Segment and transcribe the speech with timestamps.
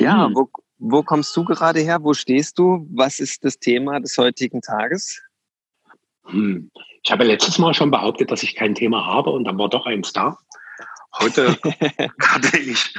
[0.00, 0.34] Ja, hm.
[0.34, 2.02] wo, wo kommst du gerade her?
[2.02, 2.86] Wo stehst du?
[2.90, 5.20] Was ist das Thema des heutigen Tages?
[6.26, 6.70] Hm.
[7.02, 9.86] Ich habe letztes Mal schon behauptet, dass ich kein Thema habe und dann war doch
[9.86, 10.38] eins da.
[11.18, 11.56] Heute
[12.20, 12.94] hatte ich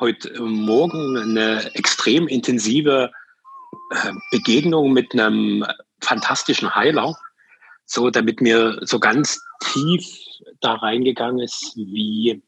[0.00, 3.10] heute Morgen eine extrem intensive
[3.90, 5.64] äh, Begegnung mit einem
[6.00, 7.14] fantastischen Heiler,
[7.84, 9.40] so damit mir so ganz
[9.72, 10.06] tief
[10.60, 12.42] da reingegangen ist, wie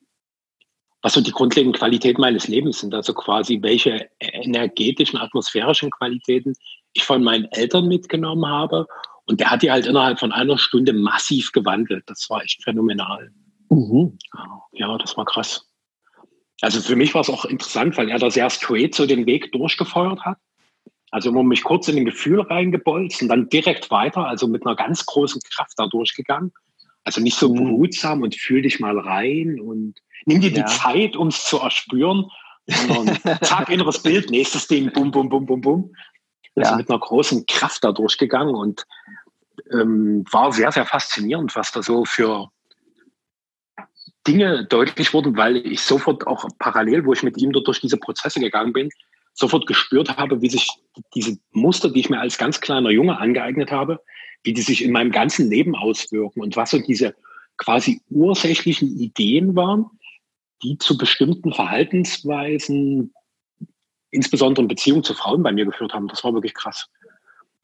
[1.06, 6.54] was so die grundlegenden Qualitäten meines Lebens sind, also quasi welche energetischen, atmosphärischen Qualitäten
[6.94, 8.88] ich von meinen Eltern mitgenommen habe.
[9.24, 12.02] Und der hat die halt innerhalb von einer Stunde massiv gewandelt.
[12.08, 13.30] Das war echt phänomenal.
[13.70, 14.18] Mhm.
[14.72, 15.70] Ja, das war krass.
[16.60, 19.52] Also für mich war es auch interessant, weil er da sehr straight so den Weg
[19.52, 20.38] durchgefeuert hat.
[21.12, 24.74] Also immer mich kurz in ein Gefühl reingebolzt und dann direkt weiter, also mit einer
[24.74, 26.52] ganz großen Kraft da durchgegangen.
[27.04, 27.76] Also nicht so mhm.
[27.76, 30.62] behutsam und fühl dich mal rein und nimm dir ja.
[30.62, 32.30] die Zeit, um es zu erspüren,
[32.66, 35.94] sondern zack, inneres Bild, nächstes Ding, bum, bum, bum, bum, bum.
[36.54, 36.76] Also ja.
[36.76, 38.86] mit einer großen Kraft da durchgegangen und
[39.72, 42.50] ähm, war sehr, sehr faszinierend, was da so für
[44.26, 48.40] Dinge deutlich wurden, weil ich sofort auch parallel, wo ich mit ihm durch diese Prozesse
[48.40, 48.88] gegangen bin,
[49.34, 50.68] sofort gespürt habe, wie sich
[51.14, 54.00] diese Muster, die ich mir als ganz kleiner Junge angeeignet habe,
[54.42, 57.14] wie die sich in meinem ganzen Leben auswirken und was so diese
[57.58, 59.90] quasi ursächlichen Ideen waren,
[60.66, 63.14] die zu bestimmten Verhaltensweisen,
[64.10, 66.08] insbesondere in Beziehung zu Frauen bei mir geführt haben.
[66.08, 66.88] Das war wirklich krass.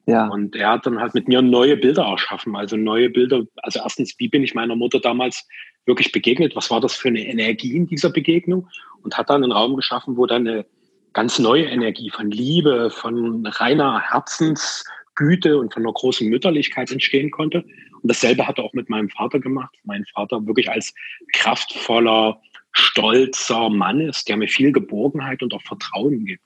[0.05, 0.27] Ja.
[0.27, 2.55] Und er hat dann halt mit mir neue Bilder erschaffen.
[2.55, 3.43] Also neue Bilder.
[3.57, 5.47] Also erstens, wie bin ich meiner Mutter damals
[5.85, 6.55] wirklich begegnet?
[6.55, 8.67] Was war das für eine Energie in dieser Begegnung?
[9.01, 10.65] Und hat dann einen Raum geschaffen, wo dann eine
[11.11, 17.63] ganz neue Energie von Liebe, von reiner Herzensgüte und von einer großen Mütterlichkeit entstehen konnte.
[18.01, 19.75] Und dasselbe hat er auch mit meinem Vater gemacht.
[19.83, 20.93] Mein Vater wirklich als
[21.33, 22.41] kraftvoller,
[22.73, 26.43] stolzer Mann ist, der mir viel Geborgenheit und auch Vertrauen gibt.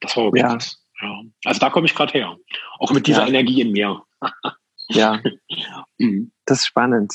[0.00, 0.48] Das war wirklich ja.
[0.50, 0.78] krass.
[1.00, 1.22] Ja.
[1.44, 2.36] Also da komme ich gerade her.
[2.78, 3.28] Auch mit dieser ja.
[3.28, 4.02] Energie in mir.
[4.88, 5.20] ja.
[5.98, 6.32] Mhm.
[6.46, 7.12] Das ist spannend.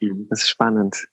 [0.00, 0.26] Mhm.
[0.28, 1.08] Das ist spannend.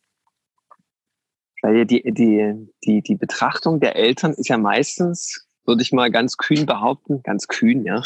[1.61, 6.37] Weil die, die, die, die Betrachtung der Eltern ist ja meistens, würde ich mal ganz
[6.37, 8.03] kühn behaupten, ganz kühn, ja,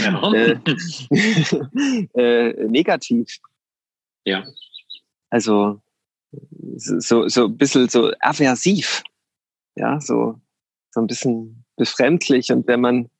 [0.00, 0.32] ja.
[0.34, 0.58] äh,
[2.14, 3.38] äh, negativ.
[4.24, 4.44] Ja.
[5.30, 5.80] Also
[6.76, 9.02] so, so ein bisschen so aversiv.
[9.74, 10.40] Ja, so,
[10.90, 12.50] so ein bisschen befremdlich.
[12.52, 13.10] Und wenn man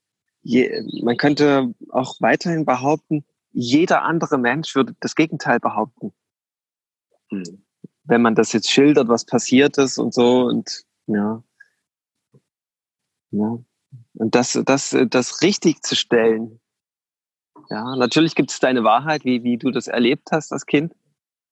[0.41, 6.13] je, man könnte auch weiterhin behaupten, jeder andere Mensch würde das Gegenteil behaupten.
[7.29, 7.65] Hm.
[8.03, 11.43] Wenn man das jetzt schildert, was passiert ist und so und ja.
[13.31, 13.59] ja.
[14.13, 16.59] Und das, das, das richtig zu stellen.
[17.69, 20.95] Ja, natürlich gibt es deine Wahrheit, wie, wie du das erlebt hast als Kind.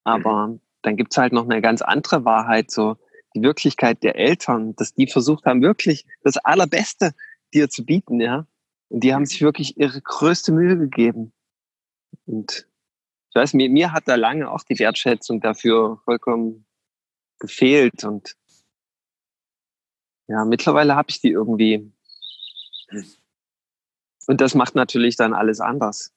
[0.03, 0.62] Aber mhm.
[0.82, 2.98] Dann gibt es halt noch eine ganz andere Wahrheit, so
[3.36, 7.14] die Wirklichkeit der Eltern, dass die versucht haben, wirklich das Allerbeste
[7.54, 8.48] dir zu bieten, ja.
[8.90, 11.34] Und die haben sich wirklich ihre größte Mühe gegeben.
[12.26, 12.68] Und
[13.30, 16.66] ich weiß, mir, mir hat da lange auch die Wertschätzung dafür vollkommen
[17.40, 18.04] gefehlt.
[18.04, 18.36] Und
[20.28, 21.92] ja, mittlerweile habe ich die irgendwie.
[24.28, 26.14] Und das macht natürlich dann alles anders.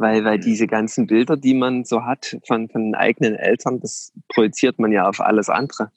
[0.00, 4.78] Weil, weil diese ganzen Bilder, die man so hat von, von eigenen Eltern, das projiziert
[4.78, 5.92] man ja auf alles andere.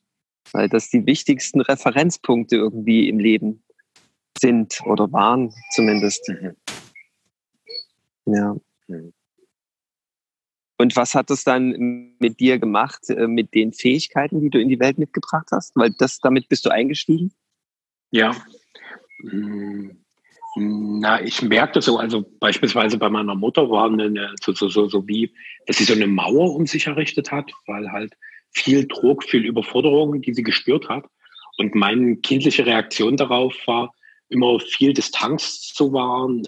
[0.52, 3.64] Weil das die wichtigsten Referenzpunkte irgendwie im Leben
[4.38, 6.30] sind oder waren zumindest.
[8.26, 8.58] Ja.
[10.78, 14.68] Und was hat das dann mit dir gemacht, äh, mit den Fähigkeiten, die du in
[14.68, 15.78] die Welt mitgebracht hast?
[15.78, 17.32] Weil das, damit bist du eingestiegen?
[18.12, 18.36] Ja.
[20.56, 25.08] Na, ich merkte so, also beispielsweise bei meiner Mutter war eine, so, so, so, so
[25.08, 25.34] wie,
[25.66, 28.14] dass sie so eine Mauer um sich errichtet hat, weil halt
[28.52, 31.06] viel Druck, viel Überforderung, die sie gespürt hat.
[31.58, 33.94] Und meine kindliche Reaktion darauf war,
[34.30, 36.44] immer viel Distanz zu wahren,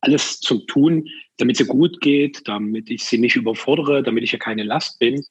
[0.00, 4.38] alles zu tun, damit sie gut geht, damit ich sie nicht überfordere, damit ich ihr
[4.38, 5.24] keine Last bin,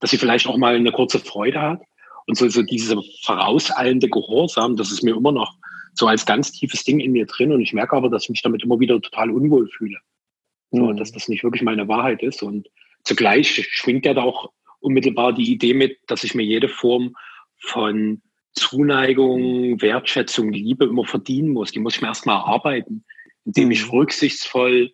[0.00, 1.82] dass sie vielleicht auch mal eine kurze Freude hat.
[2.26, 5.54] Und so, so diese vorauseilende Gehorsam, das ist mir immer noch
[5.94, 7.52] so als ganz tiefes Ding in mir drin.
[7.52, 9.98] Und ich merke aber, dass ich mich damit immer wieder total unwohl fühle.
[10.70, 10.96] So, mhm.
[10.96, 12.42] dass das nicht wirklich meine Wahrheit ist.
[12.42, 12.68] Und
[13.04, 14.50] zugleich schwingt ja da auch
[14.80, 17.14] unmittelbar die Idee mit, dass ich mir jede Form
[17.58, 18.20] von
[18.52, 21.72] Zuneigung, Wertschätzung, Liebe immer verdienen muss.
[21.72, 23.04] Die muss ich mir erstmal erarbeiten,
[23.44, 23.90] indem ich mhm.
[23.90, 24.92] rücksichtsvoll,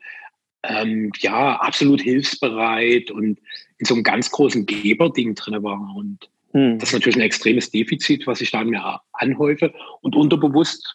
[0.62, 3.38] ähm, ja, absolut hilfsbereit und
[3.79, 5.94] in so einem ganz großen Geberding drin war.
[5.96, 6.79] Und mhm.
[6.79, 9.73] das ist natürlich ein extremes Defizit, was ich da mir anhäufe.
[10.00, 10.94] Und unterbewusst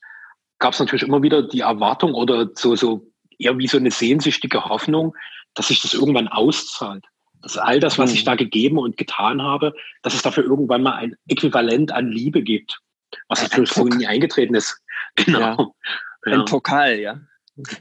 [0.59, 4.65] gab es natürlich immer wieder die Erwartung oder so, so eher wie so eine sehnsüchtige
[4.65, 5.15] Hoffnung,
[5.53, 7.05] dass sich das irgendwann auszahlt
[7.45, 8.25] dass all das, was ich mhm.
[8.25, 12.79] da gegeben und getan habe, dass es dafür irgendwann mal ein Äquivalent an Liebe gibt.
[13.27, 14.81] Was natürlich vorhin nie eingetreten ist.
[15.17, 15.75] Genau.
[16.25, 16.33] Ja.
[16.33, 17.21] Ein Pokal, ja.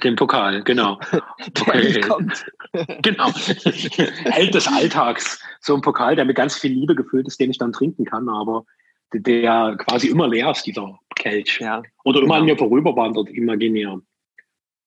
[0.04, 1.00] Den Pokal, genau.
[1.60, 2.00] Okay.
[2.00, 2.44] kommt.
[3.02, 3.30] genau.
[3.32, 5.40] Held des Alltags.
[5.60, 8.28] So ein Pokal, der mit ganz viel Liebe gefüllt ist, den ich dann trinken kann,
[8.28, 8.64] aber
[9.12, 11.58] der quasi immer leer ist, dieser Kelch.
[11.60, 11.82] Ja.
[12.04, 12.40] Oder immer Genau.
[12.40, 14.00] an mir vorüberwandert, imaginär.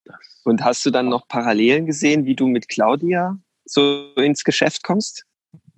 [0.06, 4.84] Das, Und hast du dann noch Parallelen gesehen, wie du mit Claudia so ins Geschäft
[4.84, 5.26] kommst?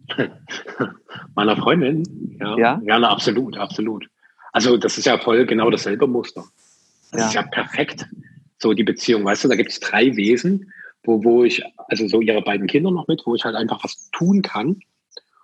[1.35, 2.03] meiner Freundin,
[2.39, 2.57] ja.
[2.57, 2.81] Ja?
[2.83, 4.07] Ja, na, absolut, absolut.
[4.51, 6.43] Also das ist ja voll genau dasselbe Muster.
[7.11, 7.27] Das Ja.
[7.27, 8.07] ist ja perfekt,
[8.61, 9.23] so die Beziehung.
[9.25, 10.71] Weißt du, da gibt es drei Wesen,
[11.03, 14.09] wo, wo ich, also so ihre beiden Kinder noch mit, wo ich halt einfach was
[14.11, 14.79] tun kann.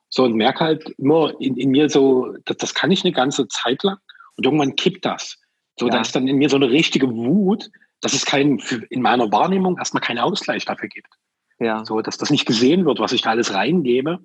[0.10, 3.48] So und merke halt immer in, in mir so, das, das kann ich eine ganze
[3.48, 3.98] Zeit lang
[4.38, 5.38] und irgendwann kippt das.
[5.80, 5.94] So, Ja.
[5.94, 7.70] da ist dann in mir so eine richtige Wut,
[8.02, 11.10] dass es für- in meiner Wahrnehmung erstmal keinen Ausgleich dafür gibt.
[11.60, 14.20] Ja, So, dass das nicht gesehen wird, was ich da alles reingebe.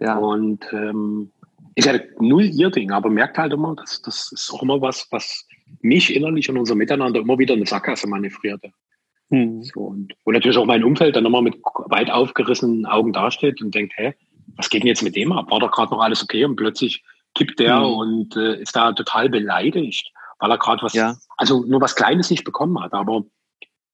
[0.00, 1.32] ja, Und ähm,
[1.76, 5.06] ist ja null ihr Ding, aber merkt halt immer, dass das ist auch immer was,
[5.10, 5.46] was
[5.80, 8.72] mich innerlich und unser Miteinander immer wieder in eine Sackgasse manövrierte.
[9.30, 9.62] hm.
[9.62, 13.74] So, und wo natürlich auch mein Umfeld dann immer mit weit aufgerissenen Augen dasteht und
[13.74, 14.14] denkt, hä,
[14.56, 15.50] was geht denn jetzt mit dem ab?
[15.50, 17.02] War doch gerade noch alles okay und plötzlich
[17.34, 17.84] kippt der Mhm.
[17.84, 21.16] und äh, ist da total beleidigt, weil er gerade was, Ja.
[21.36, 22.92] also nur was Kleines nicht bekommen hat.
[22.94, 23.24] Aber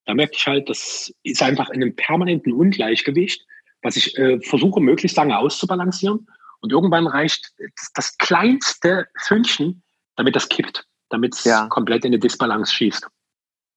[0.05, 3.45] da merke ich halt, das ist einfach in einem permanenten Ungleichgewicht,
[3.81, 6.27] was ich äh, versuche, möglichst lange auszubalancieren.
[6.61, 9.81] Und irgendwann reicht das, das kleinste Fünkchen,
[10.15, 11.67] damit das kippt, damit es Ja.
[11.67, 13.07] komplett in eine Disbalance schießt.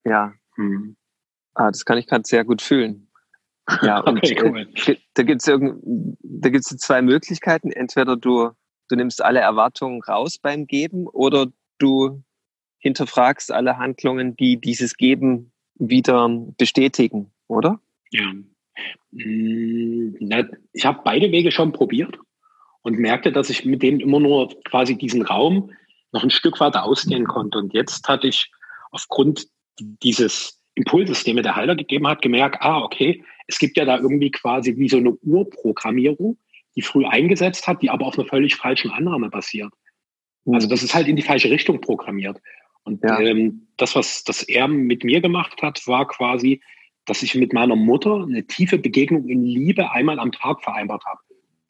[0.05, 0.33] ja.
[0.57, 0.97] Hm.
[1.55, 3.09] Ah, das kann ich gerade sehr gut fühlen.
[3.83, 4.67] Ja, und Okay, cool.
[4.87, 7.71] äh, da gibt's so zwei Möglichkeiten.
[7.73, 8.51] Entweder du,
[8.89, 11.47] du nimmst alle Erwartungen raus beim Geben oder
[11.79, 12.23] du
[12.79, 17.81] hinterfragst alle Handlungen, die dieses Geben wieder bestätigen, oder?
[18.11, 18.33] Ja.
[19.13, 20.15] Mm,
[20.73, 22.19] ich habe beide Wege schon probiert
[22.83, 25.71] und merkte, dass ich mit denen immer nur quasi diesen Raum
[26.13, 27.59] noch ein Stück weiter ausdehnen konnte.
[27.59, 28.51] Und jetzt hatte ich
[28.91, 29.47] aufgrund
[29.79, 33.99] dieses Impulses, den mir der Heiler gegeben hat, gemerkt, ah, okay, es gibt ja da
[33.99, 36.39] irgendwie quasi wie so eine Urprogrammierung,
[36.75, 39.73] die früh eingesetzt hat, die aber auf einer völlig falschen Annahme basiert.
[40.47, 42.41] Also das ist halt in die falsche Richtung programmiert.
[42.85, 43.19] Und Ja.
[43.19, 46.61] ähm, das, was das er mit mir gemacht hat, war quasi,
[47.05, 51.21] dass ich mit meiner Mutter eine tiefe Begegnung in Liebe einmal am Tag vereinbart habe.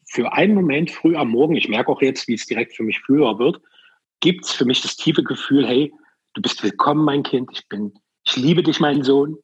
[0.04, 3.00] Für einen Moment früh am Morgen, ich merke auch jetzt, wie es direkt für mich
[3.00, 3.60] früher wird,
[4.20, 5.92] gibt es für mich das tiefe Gefühl, hey,
[6.34, 7.92] du bist willkommen, mein Kind, ich bin,
[8.26, 9.36] ich liebe dich, mein Sohn.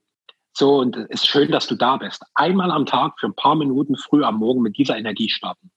[0.54, 2.22] So, und es ist schön, dass du da bist.
[2.34, 5.70] Einmal am Tag für ein paar Minuten früh am Morgen mit dieser Energie starten.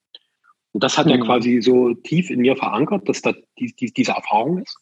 [0.74, 1.24] Und das hat er Mhm.
[1.24, 4.78] quasi so tief in mir verankert, dass da die, die, diese Erfahrung ist.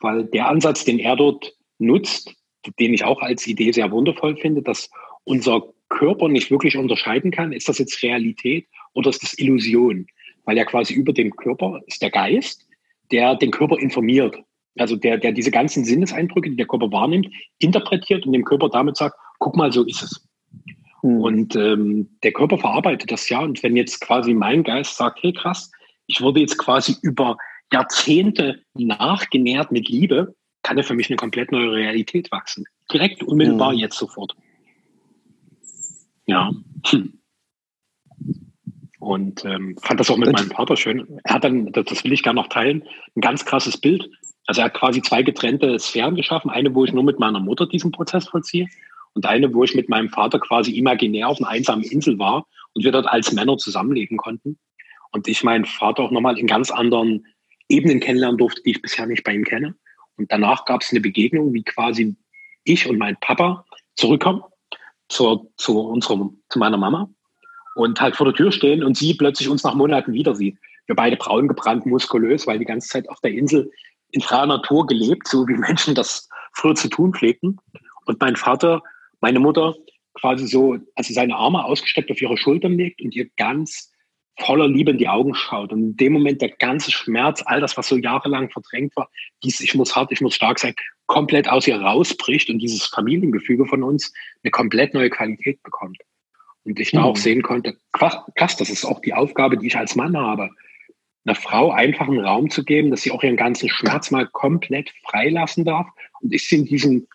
[0.00, 2.34] Weil der Ansatz, den er dort nutzt,
[2.78, 4.90] den ich auch als Idee sehr wundervoll finde, dass
[5.24, 10.06] unser Körper nicht wirklich unterscheiden kann, ist das jetzt Realität oder ist das Illusion?
[10.44, 12.66] Weil ja quasi über dem Körper ist der Geist,
[13.12, 14.36] der den Körper informiert.
[14.78, 17.28] Also der, der diese ganzen Sinneseindrücke, die der Körper wahrnimmt,
[17.58, 20.28] interpretiert und dem Körper damit sagt, guck mal, so ist es.
[21.02, 21.20] Hm.
[21.20, 23.40] Und ähm, der Körper verarbeitet das ja.
[23.40, 25.70] Und wenn jetzt quasi mein Geist sagt, hey krass,
[26.06, 27.36] ich wurde jetzt quasi über
[27.72, 32.64] Jahrzehnte nachgenährt mit Liebe, kann er für mich eine komplett neue Realität wachsen.
[32.92, 33.78] Direkt, unmittelbar, Mhm.
[33.78, 34.34] jetzt sofort.
[36.26, 36.50] Ja.
[36.86, 37.19] Hm.
[39.00, 41.18] Und ähm, fand das auch mit meinem Vater schön.
[41.24, 42.84] Er hat dann, das, das will ich gerne noch teilen,
[43.16, 44.10] ein ganz krasses Bild.
[44.46, 46.50] Also er hat quasi zwei getrennte Sphären geschaffen.
[46.50, 48.68] Eine, wo ich nur mit meiner Mutter diesen Prozess vollziehe
[49.14, 52.84] und eine, wo ich mit meinem Vater quasi imaginär auf einer einsamen Insel war und
[52.84, 54.58] wir dort als Männer zusammenleben konnten.
[55.12, 57.26] Und ich meinen Vater auch nochmal in ganz anderen
[57.70, 59.76] Ebenen kennenlernen durfte, die ich bisher nicht bei ihm kenne.
[60.16, 62.16] Und danach gab es eine Begegnung, wie quasi
[62.64, 63.64] ich und mein Papa
[63.96, 64.42] zurückkommen
[65.08, 67.08] zur, zu, unserem, zu meiner Mama
[67.74, 70.56] und halt vor der Tür stehen und sie plötzlich uns nach Monaten wieder sieht.
[70.86, 73.70] Wir beide braun gebrannt, muskulös, weil die ganze Zeit auf der Insel
[74.12, 77.58] in freier Natur gelebt, so wie Menschen das früher zu tun pflegten.
[78.06, 78.82] Und mein Vater,
[79.20, 79.74] meine Mutter
[80.14, 83.92] quasi so, also seine Arme ausgestreckt auf ihre Schultern legt und ihr ganz
[84.38, 85.72] voller Liebe in die Augen schaut.
[85.72, 89.10] Und in dem Moment der ganze Schmerz, all das, was so jahrelang verdrängt war,
[89.44, 90.74] dies Ich muss hart, ich muss stark sein,
[91.06, 94.12] komplett aus ihr rausbricht und dieses Familiengefüge von uns
[94.42, 95.98] eine komplett neue Qualität bekommt.
[96.64, 97.04] Und ich da Mhm.
[97.06, 100.50] auch sehen konnte, krass, das ist auch die Aufgabe, die ich als Mann habe.
[101.24, 104.92] Einer Frau einfach einen Raum zu geben, dass sie auch ihren ganzen Schmerz mal komplett
[105.04, 105.86] freilassen darf
[106.20, 107.06] und ich sie in diesem,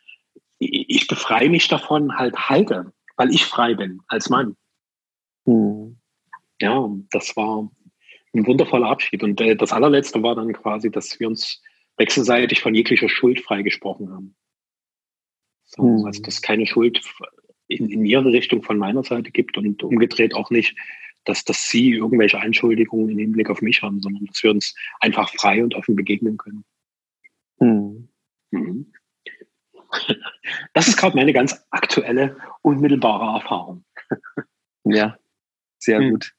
[0.59, 4.55] ich befreie mich davon halt halte, weil ich frei bin als Mann.
[5.45, 5.97] Hm.
[6.61, 7.69] Ja, das war
[8.33, 9.23] ein wundervoller Abschied.
[9.23, 11.61] Und äh, das allerletzte war dann quasi, dass wir uns
[11.97, 14.35] wechselseitig von jeglicher Schuld freigesprochen haben.
[15.65, 16.05] So, Mhm.
[16.05, 17.01] Also, dass keine Schuld
[17.67, 20.75] in, in ihre Richtung von meiner Seite gibt und umgedreht auch nicht,
[21.25, 25.29] dass, dass sie irgendwelche Einschuldigungen im Hinblick auf mich haben, sondern dass wir uns einfach
[25.29, 26.63] frei und offen begegnen können.
[27.59, 28.09] Hm.
[28.51, 28.93] Mhm.
[30.73, 33.83] Das ist gerade meine ganz aktuelle, unmittelbare Erfahrung.
[34.87, 35.17] Ja,
[35.79, 36.11] sehr mhm.
[36.11, 36.31] gut.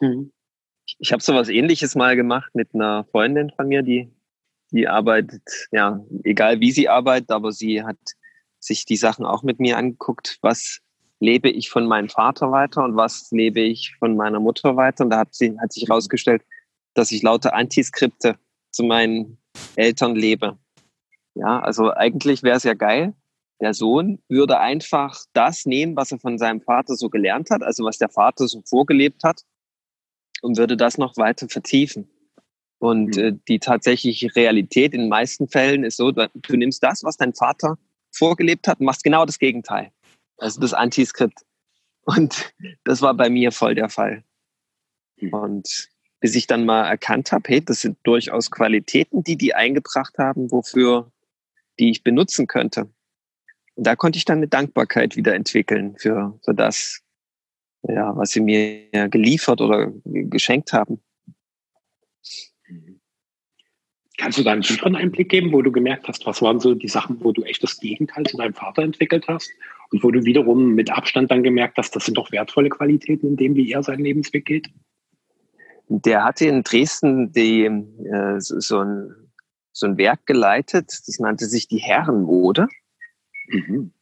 [0.00, 0.32] Mhm.
[0.98, 4.12] Ich, habe sowas ähnliches mal gemacht mit einer Freundin von mir, die,
[4.70, 7.96] die arbeitet, ja, egal wie sie arbeitet, aber sie hat
[8.60, 10.80] sich die Sachen auch mit mir angeguckt, was
[11.18, 15.04] lebe ich von meinem Vater weiter und was lebe ich von meiner Mutter weiter.
[15.04, 16.42] Und da hat, sie, hat sich herausgestellt,
[16.94, 18.38] dass ich lauter Antiskripte
[18.70, 19.38] zu meinen
[19.76, 20.58] Eltern lebe.
[21.34, 23.14] Ja, also eigentlich wäre es ja geil.
[23.60, 27.84] Der Sohn würde einfach das nehmen, was er von seinem Vater so gelernt hat, also
[27.84, 29.42] was der Vater so vorgelebt hat,
[30.40, 32.08] und würde das noch weiter vertiefen.
[32.78, 33.22] Und mhm.
[33.22, 37.34] äh, die tatsächliche Realität in den meisten Fällen ist so, du nimmst das, was dein
[37.34, 37.76] Vater
[38.12, 39.92] vorgelebt hat, machst genau das Gegenteil.
[40.38, 41.40] Also das Antiskript.
[42.02, 42.52] Und
[42.84, 44.24] das war bei mir voll der Fall.
[45.20, 45.32] Mhm.
[45.32, 45.88] Und
[46.20, 50.50] bis ich dann mal erkannt habe, hey, das sind durchaus Qualitäten, die die eingebracht haben,
[50.50, 51.10] wofür
[51.78, 52.90] die ich benutzen könnte.
[53.74, 57.00] Und da konnte ich dann eine Dankbarkeit wieder entwickeln für, für das,
[57.82, 61.00] ja, was sie mir geliefert oder geschenkt haben.
[64.20, 66.88] Kannst du da einen tieferen Einblick geben, wo du gemerkt hast, was waren so die
[66.88, 69.50] Sachen, wo du echt das Gegenteil zu deinem Vater entwickelt hast
[69.90, 73.36] und wo du wiederum mit Abstand dann gemerkt hast, das sind doch wertvolle Qualitäten in
[73.38, 74.68] dem, wie er seinen Lebensweg geht?
[75.88, 79.14] Der hatte in Dresden die, äh, so, ein,
[79.72, 82.68] so ein Werk geleitet, das nannte sich die Herrenmode.
[83.48, 83.94] Mhm.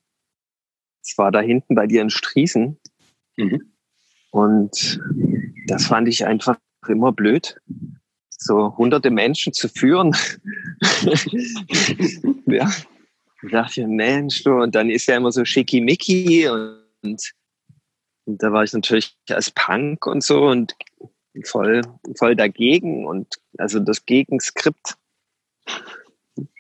[1.01, 2.81] Das war da hinten bei dir in Striesen.
[3.37, 3.73] Mhm.
[4.33, 5.01] Und
[5.69, 6.59] das fand ich einfach
[6.89, 7.61] immer blöd
[8.39, 10.17] so hunderte Menschen zu führen.
[12.47, 12.71] ja,
[13.43, 17.35] ich dachte, Mensch, du, und dann ist ja immer so schickimicki und, und,
[18.25, 20.75] und da war ich natürlich als Punk und so und
[21.45, 21.83] voll,
[22.17, 24.95] voll dagegen und also das Gegenskript.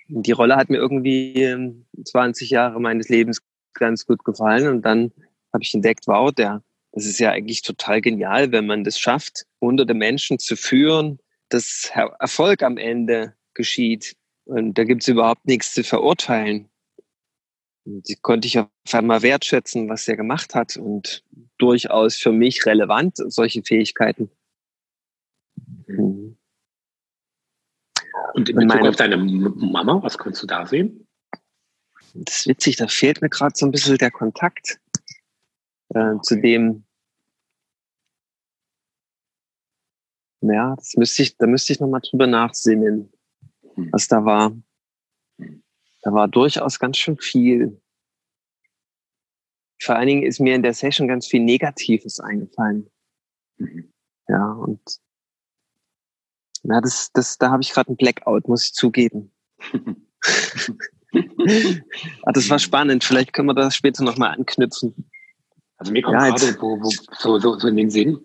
[0.08, 3.42] Die Rolle hat mir irgendwie 20 Jahre meines Lebens
[3.75, 5.12] ganz gut gefallen und dann
[5.52, 9.47] habe ich entdeckt, wow, der, das ist ja eigentlich total genial, wenn man das schafft,
[9.61, 11.18] hunderte Menschen zu führen,
[11.49, 14.17] dass Erfolg am Ende geschieht.
[14.45, 16.69] Und da gibt es überhaupt nichts zu verurteilen.
[17.85, 21.25] Die konnte ich auf einmal wertschätzen, was er gemacht hat und
[21.57, 24.31] durchaus für mich relevant, solche Fähigkeiten.
[25.87, 26.37] Mhm.
[28.35, 31.07] Und in Bezug meine, auf deine Mama, was kannst du da sehen?
[32.14, 34.78] Das ist witzig, da fehlt mir gerade so ein bisschen der Kontakt
[35.90, 36.85] äh, zu dem,
[40.40, 43.12] Ja, das müsste ich, da müsste ich nochmal drüber nachsinnen,
[43.75, 43.88] hm.
[43.92, 44.52] was da war.
[46.02, 47.80] Da war durchaus ganz schön viel.
[49.80, 52.90] Vor allen Dingen ist mir in der Session ganz viel Negatives eingefallen.
[53.59, 53.92] Mhm.
[54.28, 54.80] Ja, und
[56.62, 59.33] na, das, das, da habe ich gerade einen Blackout, muss ich zugeben.
[62.23, 63.04] ah, das war spannend.
[63.04, 65.11] Vielleicht können wir das später nochmal anknüpfen.
[65.76, 68.18] Also mir kommt ja, gerade wo, wo, so, so, so in den Sinn,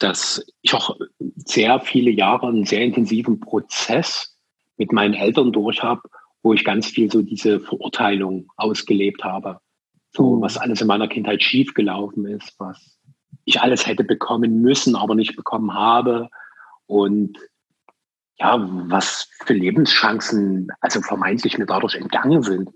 [0.00, 0.96] dass ich auch
[1.36, 4.36] sehr viele Jahre einen sehr intensiven Prozess
[4.76, 6.02] mit meinen Eltern durch habe,
[6.42, 9.60] wo ich ganz viel so diese Verurteilung ausgelebt habe.
[10.12, 10.40] So, mhm.
[10.40, 12.98] was alles in meiner Kindheit schiefgelaufen ist, was
[13.44, 16.30] ich alles hätte bekommen müssen, aber nicht bekommen habe.
[16.86, 17.38] Und
[18.38, 18.56] ja,
[18.88, 22.70] was für Lebenschancen, also vermeintlich mir dadurch entgangen sind,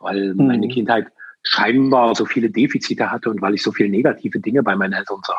[0.00, 0.46] weil mhm.
[0.46, 1.08] meine Kindheit
[1.42, 5.20] scheinbar so viele Defizite hatte und weil ich so viele negative Dinge bei meinen Eltern
[5.26, 5.38] sah.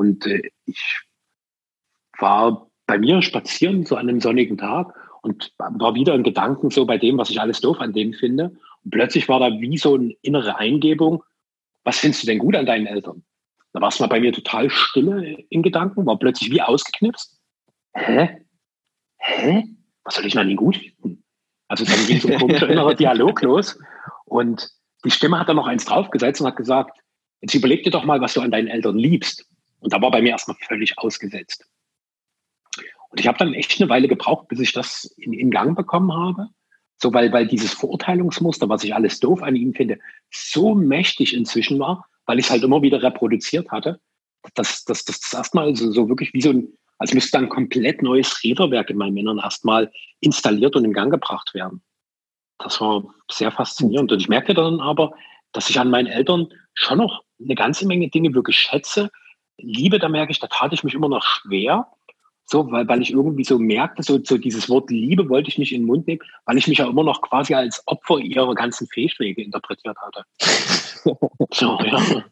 [0.00, 1.02] Und äh, ich
[2.18, 6.86] war bei mir spazieren so an einem sonnigen Tag und war wieder in Gedanken so
[6.86, 8.56] bei dem, was ich alles doof an denen finde.
[8.82, 11.22] Und plötzlich war da wie so eine innere Eingebung,
[11.84, 13.24] was findest du denn gut an deinen Eltern?
[13.74, 17.38] Da war es mal bei mir total stille in Gedanken, war plötzlich wie ausgeknipst.
[17.92, 18.46] Hä?
[19.18, 19.64] Hä?
[20.04, 21.22] Was soll ich an ihnen gut finden?
[21.68, 23.78] Also dann ging so ein komischer innerer Dialog los.
[24.24, 24.66] Und
[25.04, 26.98] die Stimme hat dann noch eins draufgesetzt und hat gesagt,
[27.42, 29.49] jetzt überleg dir doch mal, was du an deinen Eltern liebst.
[29.80, 31.66] Und da war bei mir erstmal völlig ausgesetzt.
[33.10, 36.12] Und ich habe dann echt eine Weile gebraucht, bis ich das in, in Gang bekommen
[36.12, 36.48] habe.
[37.02, 39.98] So, weil, weil dieses Verurteilungsmuster, was ich alles doof an ihm finde,
[40.30, 44.00] so mächtig inzwischen war, weil ich es halt immer wieder reproduziert hatte,
[44.54, 46.68] dass das, das, das erstmal so, so wirklich wie so ein,
[46.98, 51.54] als müsste ein komplett neues Räderwerk in meinen Männern erstmal installiert und in Gang gebracht
[51.54, 51.82] werden.
[52.58, 54.12] Das war sehr faszinierend.
[54.12, 55.12] Und ich merkte dann aber,
[55.52, 59.10] dass ich an meinen Eltern schon noch eine ganze Menge Dinge wirklich schätze,
[59.62, 61.86] Liebe, da merke ich, da tat ich mich immer noch schwer.
[62.44, 65.72] So, weil, weil ich irgendwie so merkte, so, so dieses Wort Liebe wollte ich nicht
[65.72, 68.88] in den Mund nehmen, weil ich mich ja immer noch quasi als Opfer ihrer ganzen
[68.88, 70.24] Fehlschläge interpretiert hatte.
[71.52, 72.24] so, ja.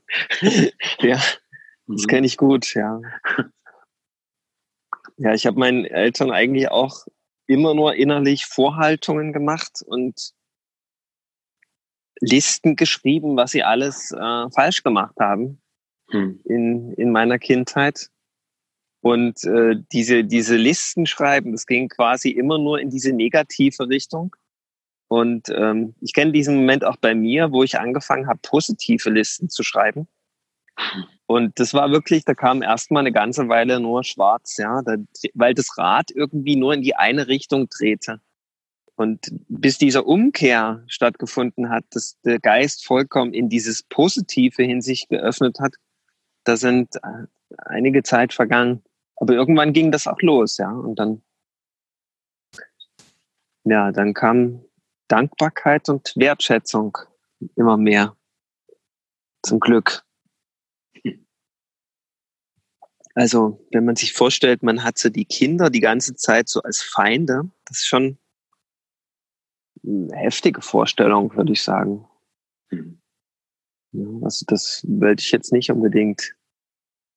[1.00, 2.06] ja, das mhm.
[2.08, 3.00] kenne ich gut, ja.
[5.18, 7.06] Ja, ich habe meinen Eltern eigentlich auch
[7.46, 10.32] immer nur innerlich Vorhaltungen gemacht und
[12.20, 15.60] Listen geschrieben, was sie alles äh, falsch gemacht haben
[16.10, 16.40] hm.
[16.44, 18.10] in, in meiner Kindheit.
[19.00, 24.34] Und äh, diese, diese Listen schreiben, das ging quasi immer nur in diese negative Richtung.
[25.08, 29.48] Und ähm, ich kenne diesen Moment auch bei mir, wo ich angefangen habe, positive Listen
[29.48, 30.08] zu schreiben.
[31.26, 34.96] Und das war wirklich, da kam erstmal eine ganze Weile nur schwarz, ja, da,
[35.34, 38.20] weil das Rad irgendwie nur in die eine Richtung drehte.
[38.96, 45.08] Und bis dieser Umkehr stattgefunden hat, dass der Geist vollkommen in dieses Positive hin sich
[45.08, 45.74] geöffnet hat,
[46.48, 47.26] da sind äh,
[47.58, 48.82] einige Zeit vergangen.
[49.16, 50.70] Aber irgendwann ging das auch los, ja.
[50.70, 51.22] Und dann,
[53.64, 54.64] ja, dann kam
[55.08, 56.96] Dankbarkeit und Wertschätzung
[57.54, 58.16] immer mehr.
[59.42, 60.04] Zum Glück.
[63.14, 66.80] Also, wenn man sich vorstellt, man hat so die Kinder die ganze Zeit so als
[66.82, 68.18] Feinde, das ist schon
[69.84, 72.06] eine heftige Vorstellung, würde ich sagen.
[72.70, 73.00] Mhm.
[73.92, 76.37] Ja, also das wollte ich jetzt nicht unbedingt.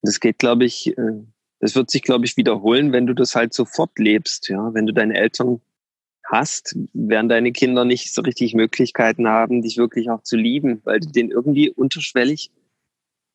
[0.01, 1.23] Das geht, glaube ich, äh,
[1.59, 4.49] das wird sich, glaube ich, wiederholen, wenn du das halt sofort lebst.
[4.49, 5.61] Ja, wenn du deine Eltern
[6.23, 10.99] hast, werden deine Kinder nicht so richtig Möglichkeiten haben, dich wirklich auch zu lieben, weil
[10.99, 12.51] du denen irgendwie unterschwellig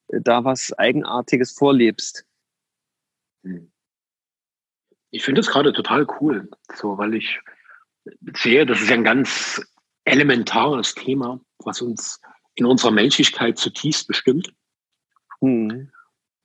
[0.09, 2.25] äh, da was Eigenartiges vorlebst.
[3.45, 3.71] Hm.
[5.11, 7.41] Ich finde das gerade total cool, so, weil ich
[8.35, 9.63] sehe, das ist ja ein ganz
[10.05, 12.21] elementares Thema, was uns
[12.55, 14.53] in unserer Menschlichkeit zutiefst bestimmt.
[15.41, 15.91] Mhm.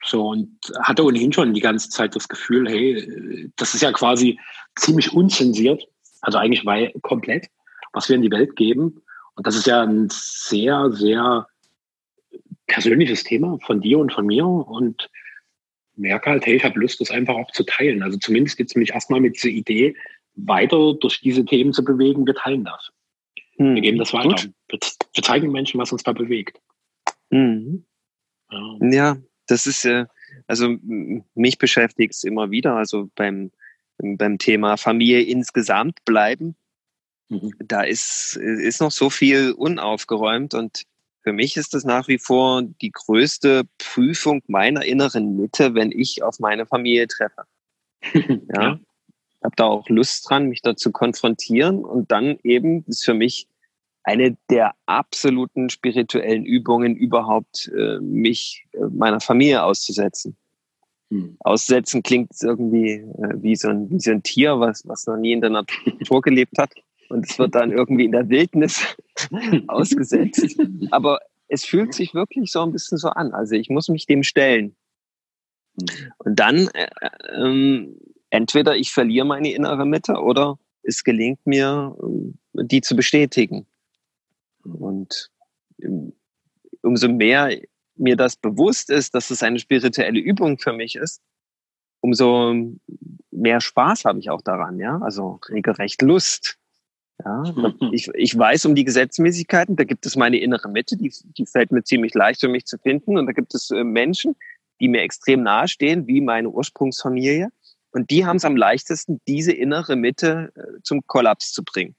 [0.04, 4.40] So, und hatte ohnehin schon die ganze Zeit das Gefühl, hey, das ist ja quasi
[4.76, 5.88] ziemlich unzensiert,
[6.22, 7.48] also eigentlich weil komplett,
[7.94, 9.02] was wir in die Welt geben.
[9.36, 11.48] Und das ist ja ein sehr, sehr
[12.68, 14.46] persönliches Thema von dir und von mir.
[14.46, 15.10] Und
[15.96, 18.04] merke halt, hey, ich habe Lust, das einfach auch zu teilen.
[18.04, 19.96] Also zumindest jetzt mich erstmal mit dieser Idee,
[20.36, 22.92] weiter durch diese Themen zu bewegen, wir teilen das.
[23.58, 23.76] Hm.
[23.76, 24.44] Wir geben das weiter.
[24.70, 24.80] Wir,
[25.14, 26.60] wir, zeigen den Menschen, was uns da bewegt.
[27.30, 27.86] Mhm.
[28.50, 28.78] Ja.
[28.82, 29.18] ja.
[29.52, 29.88] Das ist
[30.48, 30.78] also
[31.36, 33.52] mich beschäftigt es immer wieder, also beim,
[33.98, 36.56] beim Thema Familie insgesamt bleiben.
[37.30, 37.54] Mhm.
[37.60, 40.84] Da ist, ist noch so viel unaufgeräumt und
[41.24, 46.24] für mich ist das nach wie vor die größte Prüfung meiner inneren Mitte, wenn ich
[46.24, 47.44] auf meine Familie treffe.
[48.14, 48.22] ja.
[48.56, 48.80] ja.
[49.38, 53.16] Ich habe da auch Lust dran, mich da zu konfrontieren und dann eben ist für
[53.16, 53.48] mich
[54.04, 60.36] eine der absoluten spirituellen Übungen überhaupt, äh, mich äh, meiner Familie auszusetzen.
[61.10, 61.38] Hm.
[61.40, 65.34] Aussetzen klingt irgendwie äh, wie, so ein, wie so ein Tier, was, was noch nie
[65.34, 66.72] in der Natur gelebt hat
[67.12, 68.84] und es wird dann irgendwie in der Wildnis
[69.68, 70.58] ausgesetzt.
[70.92, 73.34] Aber es fühlt sich wirklich so ein bisschen so an.
[73.34, 74.76] Also ich muss mich dem stellen.
[76.20, 76.90] Und dann äh,
[77.36, 77.98] ähm,
[78.30, 83.68] entweder ich verliere meine innere Mitte oder es gelingt mir, ähm, die zu bestätigen.
[84.64, 85.32] Und
[86.82, 87.58] umso mehr
[87.96, 91.22] mir das bewusst ist, dass es eine spirituelle Übung für mich ist,
[92.02, 92.56] umso
[93.32, 95.00] mehr Spaß habe ich auch daran, ja.
[95.02, 96.58] Also regelrecht Lust.
[97.24, 97.44] Ja,
[97.92, 101.72] ich, ich weiß um die Gesetzmäßigkeiten, da gibt es meine innere Mitte, die, die fällt
[101.72, 103.18] mir ziemlich leicht für mich zu finden.
[103.18, 104.36] Und da gibt es äh, Menschen,
[104.80, 107.50] die mir extrem nahestehen, wie meine Ursprungsfamilie.
[107.92, 111.96] Und die haben es am leichtesten, diese innere Mitte äh, zum Kollaps zu bringen.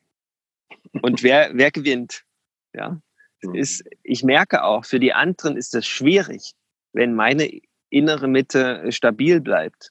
[1.01, 2.25] Und wer, wer gewinnt?
[2.75, 3.01] Ja,
[3.53, 6.55] ist, ich merke auch, für die anderen ist es schwierig,
[6.93, 7.51] wenn meine
[7.91, 9.91] innere Mitte äh, stabil bleibt.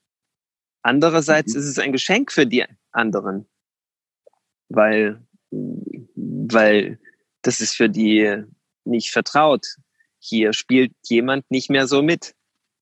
[0.82, 1.60] Andererseits mhm.
[1.60, 3.48] ist es ein Geschenk für die anderen,
[4.70, 7.00] weil, weil
[7.42, 8.44] das ist für die
[8.86, 9.76] nicht vertraut.
[10.20, 12.36] Hier spielt jemand nicht mehr so mit.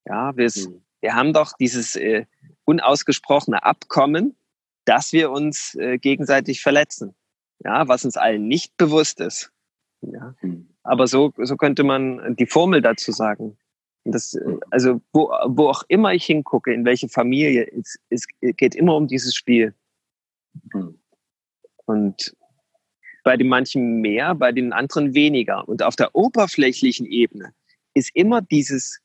[0.06, 0.82] Ja, wir, mhm.
[1.02, 2.26] wir haben doch dieses äh,
[2.66, 4.38] unausgesprochene Abkommen,
[4.86, 7.16] dass wir uns äh, gegenseitig verletzen.
[7.64, 9.52] Ja, was uns allen nicht bewusst ist.
[10.02, 10.36] Ja.
[10.42, 10.70] Mhm.
[10.84, 13.58] Aber so, so könnte man die Formel dazu sagen.
[14.06, 18.76] Das, äh, also wo, wo auch immer ich hingucke, in welche Familie, es, es geht
[18.76, 19.74] immer um dieses Spiel.
[20.74, 21.00] Mhm.
[21.86, 22.36] Und
[23.24, 25.68] bei den manchen mehr, bei den anderen weniger.
[25.68, 27.54] Und auf der oberflächlichen Ebene
[27.94, 29.02] ist immer dieses,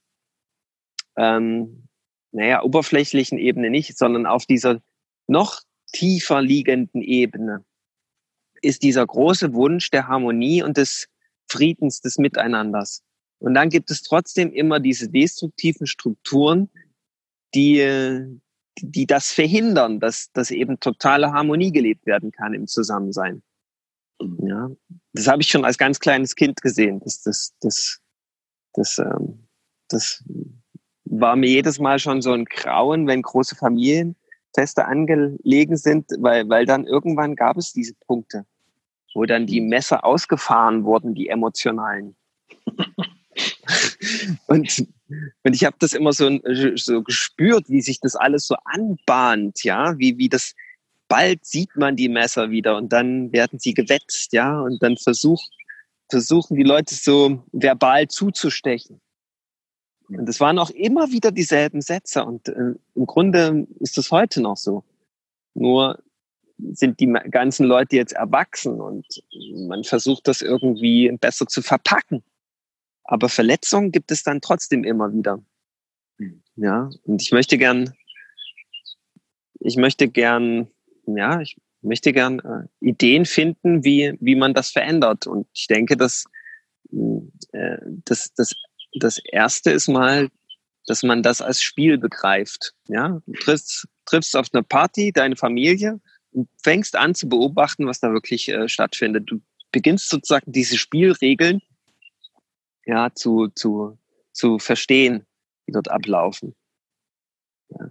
[1.17, 1.89] ähm,
[2.33, 4.81] naja, oberflächlichen Ebene nicht, sondern auf dieser
[5.27, 7.65] noch tiefer liegenden Ebene
[8.65, 11.09] ist dieser große Wunsch der Harmonie und des
[11.49, 13.03] Friedens, des Miteinanders.
[13.39, 16.71] Und dann gibt es trotzdem immer diese destruktiven Strukturen,
[17.55, 18.41] die,
[18.81, 23.43] die das verhindern, dass, dass eben totale Harmonie gelebt werden kann im Zusammensein.
[24.21, 24.71] Ja,
[25.13, 27.01] das habe ich schon als ganz kleines Kind gesehen.
[27.01, 28.01] Das, das, das,
[28.73, 29.47] das, ähm,
[29.89, 30.25] das
[31.05, 34.17] war mir jedes Mal schon so ein Grauen, wenn große Familien
[34.55, 38.47] feste angelegen sind, weil, weil dann irgendwann gab es diese Punkte,
[39.15, 42.17] wo dann die Messer ausgefahren wurden, die emotionalen.
[44.47, 44.87] und,
[45.43, 46.39] und ich habe das immer so,
[46.75, 50.55] so gespürt, wie sich das alles so anbahnt, ja, wie, wie das,
[51.09, 55.51] bald sieht man die Messer wieder und dann werden sie gewetzt, ja, und dann versucht,
[56.11, 59.01] versuchen die Leute so verbal zuzustechen.
[60.09, 64.43] Und es waren auch immer wieder dieselben Sätze und äh, im Grunde ist das heute
[64.43, 64.85] noch so.
[65.55, 66.03] Nur
[66.73, 69.07] sind die ganzen Leute jetzt erwachsen und
[69.69, 72.23] man versucht das irgendwie besser zu verpacken.
[73.05, 75.43] Aber Verletzungen gibt es dann trotzdem immer wieder.
[76.57, 77.93] Ja, und ich möchte gern,
[79.61, 80.69] ich möchte gern,
[81.07, 85.27] ja, ich möchte gern äh, Ideen finden, wie, wie man das verändert.
[85.27, 86.25] Und ich denke, dass
[86.93, 88.55] äh, das, das,
[88.99, 90.31] das erste ist mal,
[90.87, 92.75] dass man das als Spiel begreift.
[92.89, 96.01] Ja, du triffst, triffst auf eine Party deine Familie
[96.63, 99.25] fängst an zu beobachten, was da wirklich äh, stattfindet.
[99.31, 101.61] Du beginnst sozusagen diese Spielregeln
[102.87, 103.99] ja, zu, zu,
[104.33, 105.27] zu verstehen,
[105.67, 106.55] die dort ablaufen.
[107.71, 107.91] Ja.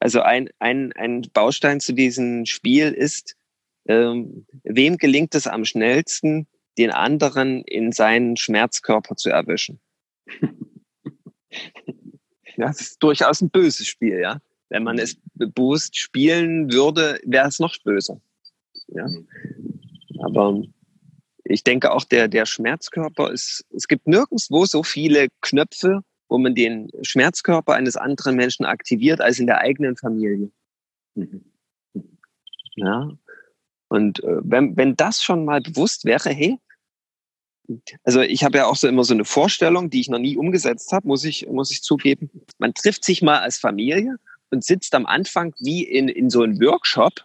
[0.00, 3.36] Also ein, ein, ein Baustein zu diesem Spiel ist,
[3.86, 6.46] ähm, wem gelingt es am schnellsten,
[6.78, 9.78] den anderen in seinen Schmerzkörper zu erwischen?
[11.50, 14.40] ja, das ist durchaus ein böses Spiel, ja.
[14.70, 18.20] Wenn man es bewusst spielen würde, wäre es noch böser.
[18.88, 19.06] Ja.
[20.20, 20.62] Aber
[21.44, 26.54] ich denke auch der, der Schmerzkörper ist, es gibt nirgendwo so viele Knöpfe, wo man
[26.54, 30.50] den Schmerzkörper eines anderen Menschen aktiviert, als in der eigenen Familie.
[31.16, 31.44] Mhm.
[32.76, 33.10] Ja.
[33.88, 36.58] Und äh, wenn, wenn das schon mal bewusst wäre, hey,
[38.04, 40.92] also ich habe ja auch so immer so eine Vorstellung, die ich noch nie umgesetzt
[40.92, 42.30] habe, muss ich, muss ich zugeben.
[42.58, 44.16] Man trifft sich mal als Familie
[44.50, 47.24] und sitzt am Anfang wie in, in so einem Workshop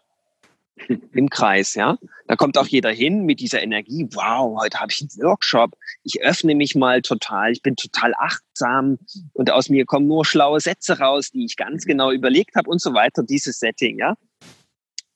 [1.14, 1.98] im Kreis, ja.
[2.28, 4.08] Da kommt auch jeder hin mit dieser Energie.
[4.12, 5.72] Wow, heute habe ich einen Workshop.
[6.04, 7.52] Ich öffne mich mal total.
[7.52, 8.98] Ich bin total achtsam
[9.34, 12.82] und aus mir kommen nur schlaue Sätze raus, die ich ganz genau überlegt habe und
[12.82, 13.24] so weiter.
[13.24, 14.16] Dieses Setting, ja.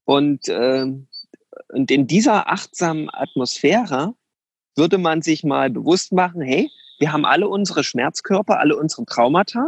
[0.06, 0.86] Und, äh,
[1.68, 4.14] und in dieser achtsamen Atmosphäre
[4.76, 6.70] würde man sich mal bewusst machen, hey,
[7.00, 9.68] wir haben alle unsere Schmerzkörper, alle unsere Traumata.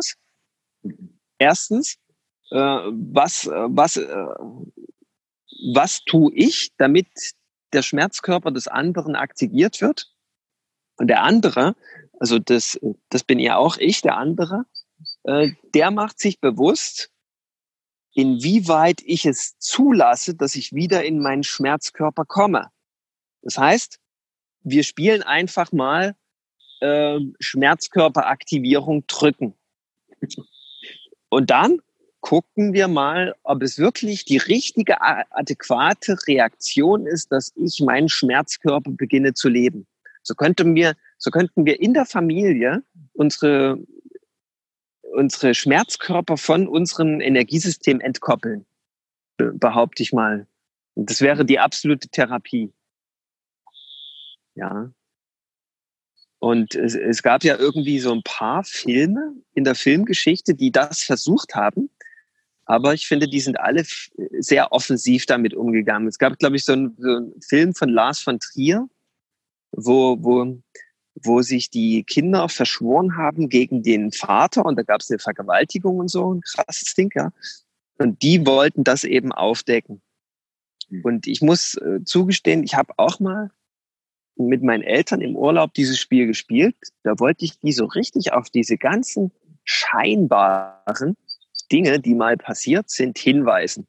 [1.38, 1.98] Erstens,
[2.52, 4.26] äh, was, äh, was, äh,
[5.74, 7.08] was tue ich, damit
[7.74, 10.14] der Schmerzkörper des anderen aktiviert wird?
[10.98, 11.76] Und der andere,
[12.20, 14.66] also das, das bin ja auch ich, der andere,
[15.24, 17.10] äh, der macht sich bewusst,
[18.14, 22.70] inwieweit ich es zulasse, dass ich wieder in meinen Schmerzkörper komme.
[23.42, 24.00] Das heißt,
[24.64, 26.16] wir spielen einfach mal
[26.82, 29.56] äh, Schmerzkörperaktivierung drücken.
[31.30, 31.82] Und dann
[32.22, 38.92] gucken wir mal, ob es wirklich die richtige, adäquate Reaktion ist, dass ich meinen Schmerzkörper
[38.92, 39.88] beginne zu leben.
[40.24, 43.80] So könnten wir, so könnten wir in der Familie unsere,
[45.14, 48.66] unsere Schmerzkörper von unserem Energiesystem entkoppeln,
[49.38, 50.48] behaupte ich mal.
[50.94, 52.72] Und das wäre die absolute Therapie.
[54.56, 54.92] Ja.
[56.40, 61.02] Und es, es gab ja irgendwie so ein paar Filme in der Filmgeschichte, die das
[61.02, 61.90] versucht haben.
[62.72, 63.84] Aber ich finde, die sind alle
[64.40, 66.08] sehr offensiv damit umgegangen.
[66.08, 68.88] Es gab, glaube ich, so einen, so einen Film von Lars von Trier,
[69.74, 70.58] wo, wo,
[71.22, 75.98] wo sich die Kinder verschworen haben gegen den Vater und da gab es eine Vergewaltigung
[75.98, 77.34] und so, ein krasses Ding, ja.
[77.98, 80.02] Und die wollten das eben aufdecken.
[80.88, 81.02] Hm.
[81.04, 83.52] Und ich muss äh, zugestehen, ich habe auch mal
[84.38, 86.78] mit meinen Eltern im Urlaub dieses Spiel gespielt.
[87.04, 89.34] Da wollte ich die so richtig auf diese ganzen
[89.66, 91.18] scheinbaren
[91.72, 93.88] Dinge, die mal passiert sind, hinweisen.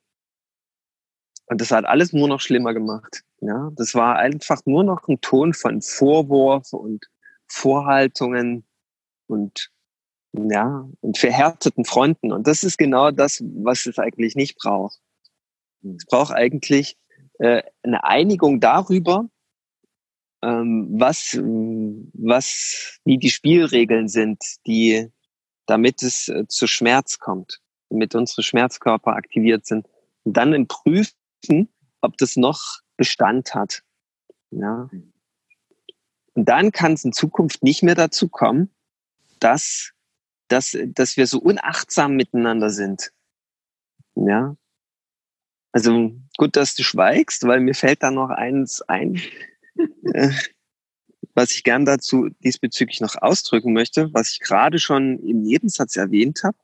[1.47, 3.23] Und das hat alles nur noch schlimmer gemacht.
[3.40, 7.05] Ja, das war einfach nur noch ein Ton von Vorwurf und
[7.47, 8.64] Vorhaltungen
[9.27, 9.71] und
[10.33, 12.33] ja, und verhärteten Fronten.
[12.33, 14.99] Und das ist genau das, was es eigentlich nicht braucht.
[15.83, 16.97] Es braucht eigentlich
[17.38, 19.29] äh, eine Einigung darüber,
[20.42, 21.37] ähm, was,
[22.14, 25.11] was, wie die Spielregeln sind, die,
[25.66, 27.61] damit es äh, zu Schmerz kommt,
[27.93, 29.87] damit unsere Schmerzkörper aktiviert sind.
[30.25, 31.69] Und dann prüfen,
[32.01, 33.83] ob das noch Bestand hat.
[34.51, 34.89] Ja.
[36.35, 38.71] Und dann kann es in Zukunft nicht mehr dazu kommen,
[39.41, 39.93] dass,
[40.49, 43.13] dass, dass wir so unachtsam miteinander sind.
[44.15, 44.57] Ja.
[45.73, 49.21] Also gut, dass du schweigst, weil mir fällt da noch eins ein,
[50.15, 50.31] äh,
[51.35, 56.43] was ich gern dazu diesbezüglich noch ausdrücken möchte, was ich gerade schon im Nebensatz erwähnt
[56.45, 56.57] habe.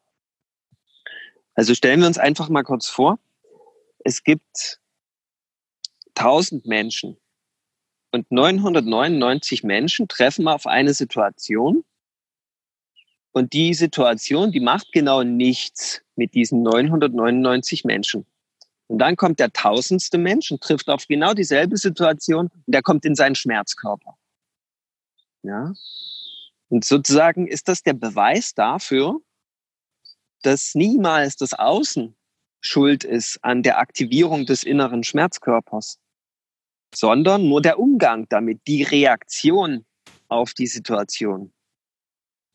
[1.58, 3.18] Also stellen wir uns einfach mal kurz vor,
[4.04, 4.78] es gibt
[6.14, 7.16] 1000 Menschen
[8.12, 11.82] und 999 Menschen treffen auf eine Situation
[13.32, 18.24] und die Situation, die macht genau nichts mit diesen 999 Menschen.
[18.86, 23.04] Und dann kommt der tausendste Mensch und trifft auf genau dieselbe Situation und der kommt
[23.04, 24.16] in seinen Schmerzkörper.
[25.42, 25.72] Ja.
[26.68, 29.20] Und sozusagen ist das der Beweis dafür,
[30.42, 32.14] dass niemals das Außen
[32.60, 35.98] schuld ist an der Aktivierung des inneren Schmerzkörpers,
[36.94, 39.84] sondern nur der Umgang damit, die Reaktion
[40.28, 41.52] auf die Situation.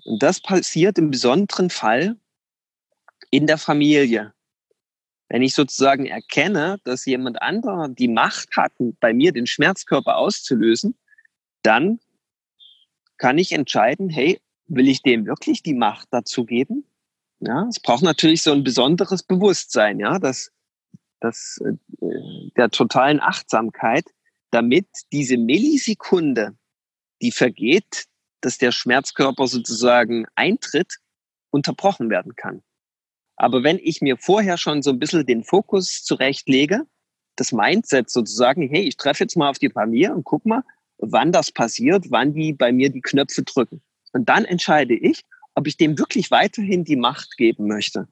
[0.06, 2.18] Und das passiert im besonderen Fall
[3.30, 4.34] in der Familie.
[5.30, 10.96] Wenn ich sozusagen erkenne, dass jemand anderer die Macht hat, bei mir den Schmerzkörper auszulösen,
[11.64, 12.00] dann
[13.18, 16.86] kann ich entscheiden, hey, will ich dem wirklich die Macht dazu geben?
[17.46, 20.52] Ja, es braucht natürlich so ein besonderes Bewusstsein, ja, dass,
[21.20, 21.74] dass äh,
[22.56, 24.06] der totalen Achtsamkeit,
[24.52, 26.56] damit diese Millisekunde,
[27.22, 28.06] die vergeht,
[28.42, 31.00] dass der Schmerzkörper sozusagen eintritt,
[31.50, 32.64] unterbrochen werden kann.
[33.36, 36.86] Aber wenn ich mir vorher schon so ein bisschen den Fokus zurechtlege,
[37.36, 40.64] das Mindset sozusagen, hey, ich treffe jetzt mal auf die Familie und guck mal,
[40.98, 43.82] wann das passiert, wann die bei mir die Knöpfe drücken.
[44.14, 45.24] Und dann entscheide ich,
[45.56, 48.08] ob ich dem wirklich weiterhin die Macht geben möchte.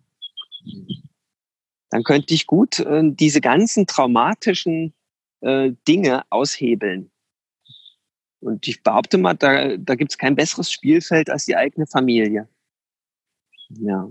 [1.89, 4.93] Dann könnte ich gut äh, diese ganzen traumatischen
[5.41, 7.11] äh, Dinge aushebeln.
[8.39, 12.47] Und ich behaupte mal, da, da gibt es kein besseres Spielfeld als die eigene Familie.
[13.69, 14.09] Ja.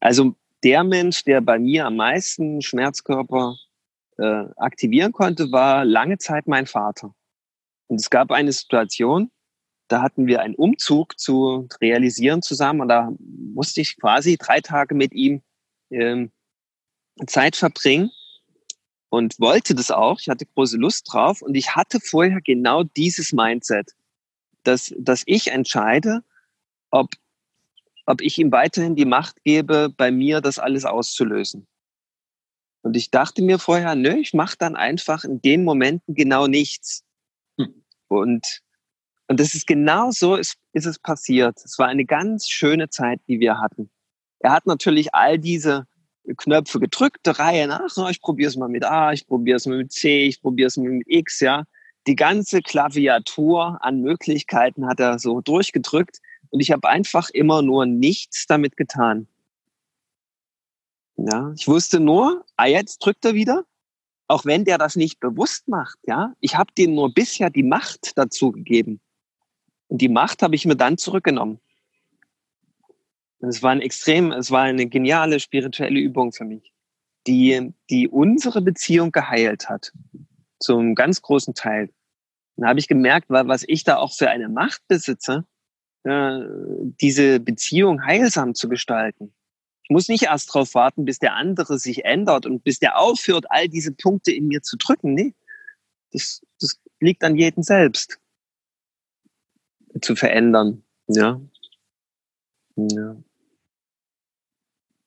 [0.00, 3.56] Also der Mensch, der bei mir am meisten Schmerzkörper
[4.18, 7.14] äh, aktivieren konnte, war lange Zeit mein Vater.
[7.86, 9.30] Und es gab eine Situation,
[9.90, 14.94] da hatten wir einen Umzug zu realisieren zusammen und da musste ich quasi drei Tage
[14.94, 15.42] mit ihm
[15.90, 16.30] ähm,
[17.26, 18.12] Zeit verbringen
[19.08, 20.20] und wollte das auch.
[20.20, 23.96] Ich hatte große Lust drauf und ich hatte vorher genau dieses Mindset,
[24.62, 26.22] dass, dass ich entscheide,
[26.92, 27.10] ob,
[28.06, 31.66] ob ich ihm weiterhin die Macht gebe, bei mir das alles auszulösen.
[32.82, 37.04] Und ich dachte mir vorher, nö, ich mache dann einfach in den Momenten genau nichts.
[37.58, 37.82] Hm.
[38.06, 38.62] Und
[39.30, 41.56] und das ist genau so ist, ist es passiert.
[41.64, 43.88] Es war eine ganz schöne Zeit, die wir hatten.
[44.40, 45.86] Er hat natürlich all diese
[46.36, 47.96] Knöpfe gedrückt, der Reihe nach.
[47.96, 50.66] Oh, ich probiere es mal mit A, ich probiere es mal mit C, ich probiere
[50.66, 51.62] es mal mit X, ja.
[52.08, 57.86] Die ganze Klaviatur an Möglichkeiten hat er so durchgedrückt und ich habe einfach immer nur
[57.86, 59.28] nichts damit getan.
[61.18, 63.64] Ja, ich wusste nur, ah, jetzt drückt er wieder,
[64.26, 66.34] auch wenn der das nicht bewusst macht, ja.
[66.40, 69.00] Ich habe dem nur bisher die Macht dazu gegeben.
[69.90, 71.58] Und die Macht habe ich mir dann zurückgenommen.
[73.40, 76.72] Es war ein extrem, es war eine geniale spirituelle Übung für mich,
[77.26, 79.92] die, die unsere Beziehung geheilt hat.
[80.60, 81.90] Zum ganz großen Teil.
[82.56, 85.44] Dann habe ich gemerkt, was ich da auch für eine Macht besitze,
[86.04, 86.38] äh,
[87.00, 89.34] diese Beziehung heilsam zu gestalten.
[89.82, 93.46] Ich muss nicht erst darauf warten, bis der andere sich ändert und bis der aufhört,
[93.48, 95.14] all diese Punkte in mir zu drücken.
[95.14, 95.34] Nee,
[96.12, 98.20] das, das liegt an jedem selbst
[100.00, 100.82] zu verändern.
[101.08, 101.40] Ja.
[102.76, 103.16] ja.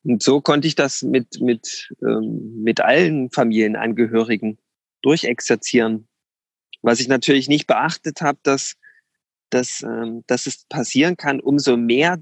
[0.04, 4.58] Und so konnte ich das mit, mit, ähm, mit allen Familienangehörigen
[5.02, 6.08] durchexerzieren.
[6.82, 8.76] Was ich natürlich nicht beachtet habe, dass,
[9.50, 12.22] dass, ähm, dass es passieren kann, umso mehr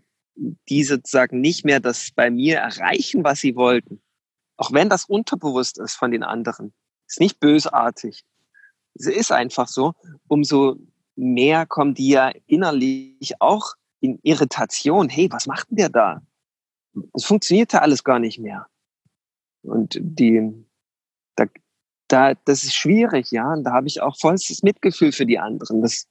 [0.69, 4.01] die sozusagen nicht mehr das bei mir erreichen, was sie wollten.
[4.57, 6.73] Auch wenn das unterbewusst ist von den anderen.
[7.07, 8.23] Ist nicht bösartig.
[8.93, 9.93] Es ist einfach so,
[10.27, 10.77] umso
[11.15, 15.09] mehr kommen die ja innerlich auch in Irritation.
[15.09, 16.21] Hey, was macht denn der da?
[17.13, 18.67] Das funktioniert ja alles gar nicht mehr.
[19.63, 20.65] Und die,
[21.35, 21.45] da,
[22.07, 23.53] da, das ist schwierig, ja.
[23.53, 26.07] Und da habe ich auch vollstes Mitgefühl für die anderen, dass,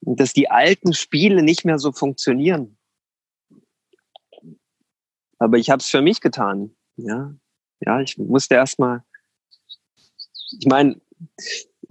[0.00, 2.78] dass die alten Spiele nicht mehr so funktionieren.
[5.38, 7.34] Aber ich habe es für mich getan, ja.
[7.84, 9.02] Ja, ich musste erstmal,
[10.58, 11.00] ich meine,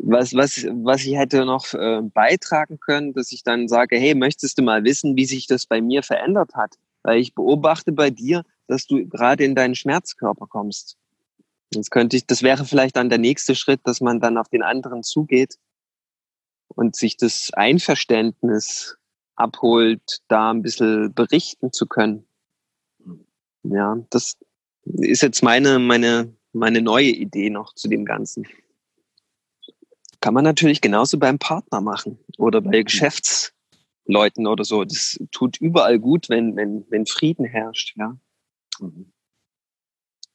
[0.03, 4.57] was, was, was ich hätte noch äh, beitragen können, dass ich dann sage, hey, möchtest
[4.57, 6.75] du mal wissen, wie sich das bei mir verändert hat?
[7.03, 10.97] Weil ich beobachte bei dir, dass du gerade in deinen Schmerzkörper kommst.
[11.73, 14.63] Jetzt könnte ich, das wäre vielleicht dann der nächste Schritt, dass man dann auf den
[14.63, 15.57] anderen zugeht
[16.67, 18.97] und sich das Einverständnis
[19.35, 22.25] abholt, da ein bisschen berichten zu können.
[23.63, 24.37] Ja, das
[24.83, 28.47] ist jetzt meine, meine, meine neue Idee noch zu dem Ganzen.
[30.21, 32.85] Kann man natürlich genauso beim Partner machen oder bei mhm.
[32.85, 34.85] Geschäftsleuten oder so.
[34.85, 38.17] Das tut überall gut, wenn, wenn, wenn Frieden herrscht, ja.
[38.79, 39.11] Mhm.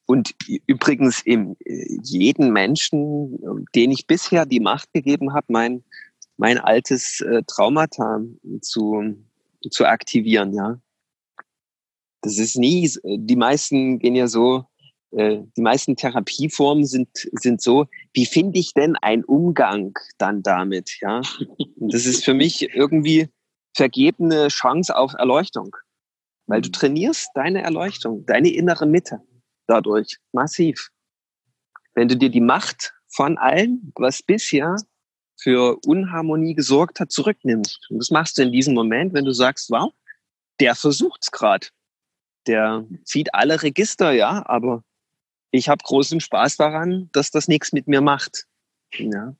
[0.07, 0.35] und
[0.66, 5.85] übrigens im, jeden Menschen, den ich bisher die Macht gegeben habe, mein,
[6.37, 8.20] mein altes äh, Traumata
[8.61, 9.16] zu,
[9.70, 10.81] zu aktivieren, ja.
[12.22, 14.66] Das ist nie, die meisten gehen ja so,
[15.12, 20.99] äh, die meisten Therapieformen sind, sind so, wie finde ich denn einen Umgang dann damit,
[21.01, 21.23] ja?
[21.79, 23.29] Und das ist für mich irgendwie
[23.75, 25.77] vergebene Chance auf Erleuchtung.
[26.47, 29.21] Weil du trainierst deine Erleuchtung, deine innere Mitte
[29.66, 30.90] dadurch massiv.
[31.95, 34.77] Wenn du dir die Macht von allem, was bisher
[35.40, 37.87] für Unharmonie gesorgt hat, zurücknimmst.
[37.90, 39.92] Und das machst du in diesem Moment, wenn du sagst, wow,
[40.61, 41.66] der versucht's gerade.
[42.47, 44.85] Der zieht alle Register, ja, aber
[45.51, 48.47] ich habe großen Spaß daran, dass das nichts mit mir macht.
[48.93, 49.35] Ja.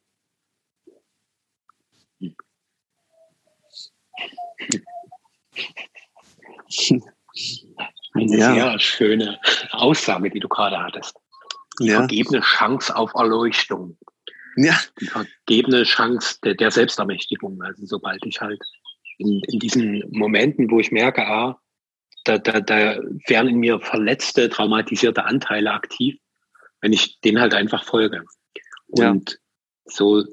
[8.14, 8.55] Eine ja.
[8.55, 9.40] sehr schöne
[9.73, 11.14] Aussage, die du gerade hattest.
[11.81, 11.99] Die ja.
[11.99, 13.99] vergebene Chance auf Erleuchtung.
[14.57, 14.79] Ja.
[15.01, 17.61] Die vergebene Chance der, der Selbstermächtigung.
[17.62, 18.61] Also sobald ich halt
[19.19, 21.61] in, in diesen Momenten, wo ich merke, ah,
[22.27, 26.17] da, da, da werden in mir verletzte, traumatisierte Anteile aktiv,
[26.81, 28.25] wenn ich denen halt einfach folge.
[28.89, 29.37] Und ja.
[29.87, 30.25] so,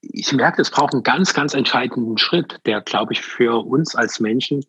[0.00, 4.20] ich merke, es braucht einen ganz, ganz entscheidenden Schritt, der, glaube ich, für uns als
[4.20, 4.64] Menschen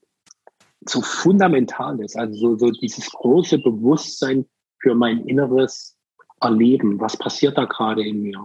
[0.85, 2.17] so fundamental ist.
[2.17, 4.45] Also so, so dieses große Bewusstsein
[4.79, 5.97] für mein inneres
[6.39, 6.99] Erleben.
[6.99, 8.43] Was passiert da gerade in mir?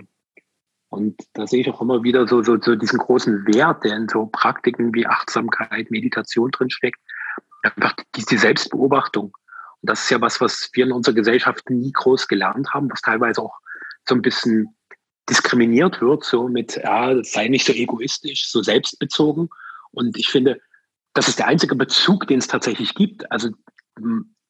[0.89, 4.09] Und da sehe ich auch immer wieder so, so, so diesen großen Wert, der in
[4.09, 7.01] so Praktiken wie Achtsamkeit, Meditation drin steckt.
[7.63, 9.33] Einfach die Selbstbeobachtung.
[9.81, 13.01] Und das ist ja was, was wir in unserer Gesellschaft nie groß gelernt haben, was
[13.01, 13.59] teilweise auch
[14.05, 14.77] so ein bisschen
[15.29, 19.49] diskriminiert wird, so mit, ja, sei nicht so egoistisch, so selbstbezogen.
[19.93, 20.61] Und ich finde,
[21.15, 23.31] das ist der einzige Bezug, den es tatsächlich gibt.
[23.31, 23.51] Also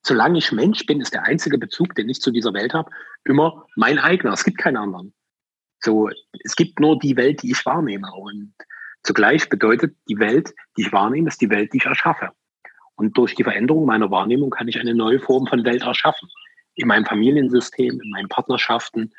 [0.03, 2.91] solange ich Mensch bin, ist der einzige Bezug, den ich zu dieser Welt habe,
[3.25, 4.33] immer mein eigener.
[4.33, 5.15] Es gibt keinen anderen.
[5.81, 6.09] So,
[6.45, 8.11] es gibt nur die Welt, die ich wahrnehme.
[8.13, 8.55] Und
[9.03, 12.31] zugleich bedeutet die Welt, die ich wahrnehme, ist die Welt, die ich erschaffe.
[13.03, 16.29] Und durch die Veränderung meiner Wahrnehmung kann ich eine neue Form von Welt erschaffen.
[16.77, 19.13] In meinem Familiensystem, in meinen Partnerschaften,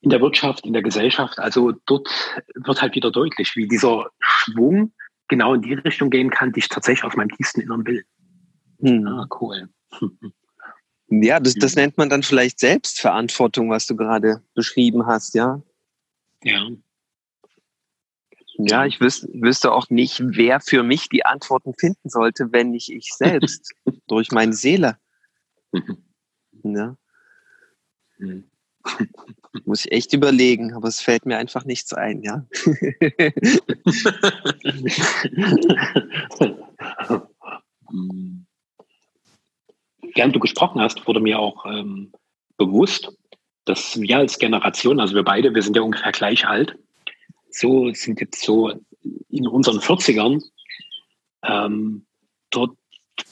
[0.00, 1.38] in der Wirtschaft, in der Gesellschaft.
[1.38, 2.08] Also dort
[2.56, 4.92] wird halt wieder deutlich, wie dieser Schwung
[5.28, 8.04] genau in die Richtung gehen kann, die ich tatsächlich aus meinem tiefsten Innern will.
[8.80, 9.06] Hm.
[9.06, 9.68] Ah, cool.
[11.12, 15.60] Ja, das, das nennt man dann vielleicht Selbstverantwortung, was du gerade beschrieben hast, ja?
[16.44, 16.68] Ja.
[18.66, 22.90] Ja, ich wüs wüsste auch nicht, wer für mich die Antworten finden sollte, wenn nicht
[22.90, 23.72] ich selbst,
[24.06, 24.98] durch meine Seele.
[26.62, 26.96] Ja.
[28.16, 28.44] Hm.
[29.64, 32.46] Muss ich echt überlegen, aber es fällt mir einfach nichts ein, ja.
[40.14, 42.12] Während du gesprochen hast, wurde mir auch ähm,
[42.56, 43.12] bewusst,
[43.64, 46.78] dass wir als Generation, also wir beide, wir sind ja ungefähr gleich alt,
[47.52, 48.72] so sind jetzt so
[49.28, 50.42] in unseren 40ern,
[51.42, 52.06] ähm,
[52.50, 52.76] dort,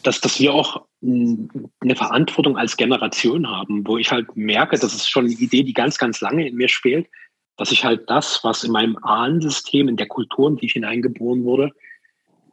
[0.02, 5.09] dass, dass wir auch eine Verantwortung als Generation haben, wo ich halt merke, das ist
[5.09, 7.09] schon eine Idee, die ganz, ganz lange in mir spielt,
[7.57, 11.44] dass ich halt das, was in meinem Ahnensystem, in der Kultur, in die ich hineingeboren
[11.44, 11.72] wurde,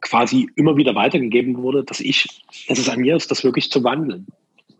[0.00, 2.28] quasi immer wieder weitergegeben wurde, dass ich,
[2.68, 4.26] dass es an mir ist, das wirklich zu wandeln,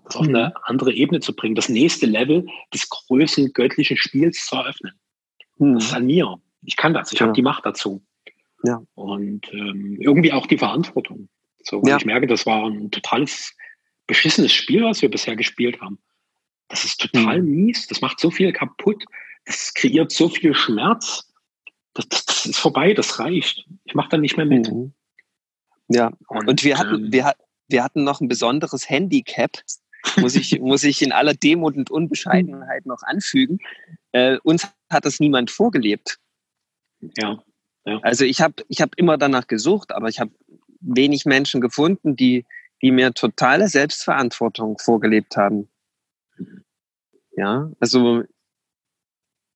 [0.04, 0.52] das auf eine mhm.
[0.64, 4.92] andere Ebene zu bringen, das nächste Level des größten göttlichen Spiels zu eröffnen.
[5.58, 5.74] Mhm.
[5.74, 6.36] Das ist an mir.
[6.66, 7.12] Ich kann das.
[7.12, 7.26] Ich ja.
[7.26, 8.02] habe die Macht dazu.
[8.64, 8.82] Ja.
[8.94, 11.28] Und ähm, irgendwie auch die Verantwortung.
[11.62, 11.96] So, ja.
[11.96, 13.56] ich merke, das war ein totales
[14.06, 15.98] beschissenes Spiel, was wir bisher gespielt haben.
[16.68, 17.50] Das ist total mhm.
[17.50, 17.86] mies.
[17.86, 19.04] Das macht so viel kaputt.
[19.44, 21.32] Das kreiert so viel Schmerz.
[21.94, 22.92] Das, das, das ist vorbei.
[22.92, 23.66] Das reicht.
[23.84, 24.70] Ich mache da nicht mehr mit.
[24.70, 24.92] Mhm.
[25.88, 26.12] Ja.
[26.28, 27.32] Und, Und wir hatten, ähm, wir,
[27.68, 29.62] wir hatten noch ein besonderes Handicap.
[30.16, 33.58] muss ich, muss ich in aller Demut und Unbescheidenheit noch anfügen.
[34.12, 36.18] Äh, uns hat das niemand vorgelebt.
[37.16, 37.42] Ja.
[37.84, 37.98] ja.
[38.02, 40.32] Also ich habe ich hab immer danach gesucht, aber ich habe
[40.80, 42.44] wenig Menschen gefunden, die,
[42.82, 45.68] die mir totale Selbstverantwortung vorgelebt haben.
[47.36, 48.22] Ja, also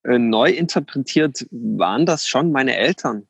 [0.03, 3.27] äh, neu interpretiert waren das schon meine Eltern,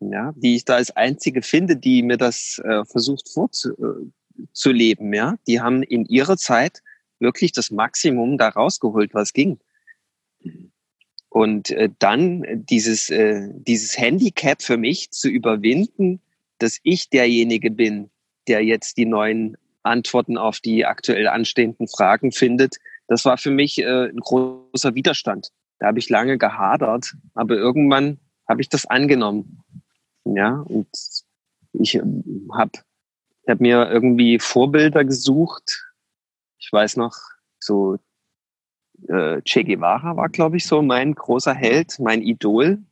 [0.00, 5.12] ja, die ich da als einzige finde, die mir das äh, versucht vorzuleben.
[5.12, 6.82] Äh, ja, die haben in ihrer Zeit
[7.18, 9.58] wirklich das Maximum da rausgeholt, was ging.
[11.30, 16.20] Und äh, dann dieses äh, dieses Handicap für mich zu überwinden,
[16.58, 18.10] dass ich derjenige bin,
[18.48, 22.76] der jetzt die neuen Antworten auf die aktuell anstehenden Fragen findet,
[23.06, 25.50] das war für mich äh, ein großer Widerstand.
[25.78, 28.18] Da habe ich lange gehadert, aber irgendwann
[28.48, 29.62] habe ich das angenommen.
[30.24, 30.88] Ja, und
[31.72, 32.72] ich ähm, habe
[33.48, 35.86] hab mir irgendwie Vorbilder gesucht,
[36.58, 37.16] Ich weiß noch,
[37.58, 37.98] so
[39.08, 42.82] äh, Che Guevara war, glaube ich, so mein großer Held, mein Idol.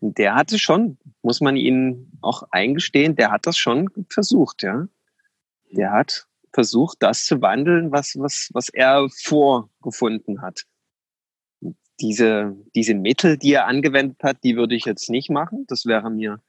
[0.00, 4.86] Der hatte schon, muss man ihnen auch eingestehen, der hat das schon versucht, ja.
[5.70, 10.64] Der hat versucht, das zu wandeln, was, was, was er vorgefunden hat.
[12.00, 15.64] Diese, diese Mittel, die er angewendet hat, die würde ich jetzt nicht machen.
[15.68, 16.40] Das wäre mir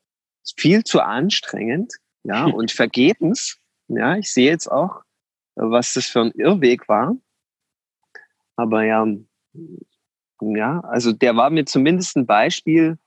[0.58, 3.60] viel zu anstrengend, ja, und vergebens.
[3.88, 5.02] Ja, ich sehe jetzt auch,
[5.56, 7.16] was das für ein Irrweg war.
[8.62, 9.08] Aber ja,
[10.40, 13.00] ja, also der war mir zumindest ein Beispiel